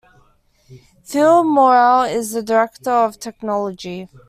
[1.03, 4.09] Phil Morle is the director of technology.